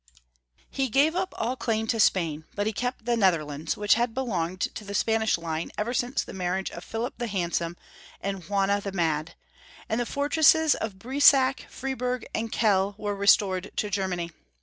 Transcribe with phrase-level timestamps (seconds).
[0.71, 4.61] He gave up all claim to Spain, but he kept the Netherlands, which had belonged
[4.73, 7.77] to the Spanish line ever since the marriage of Philip the Handsome
[8.19, 9.35] and Juana the Mad,
[9.87, 14.31] and the for tresses of Breisach, Friburg, and Kehl were restored to Germany.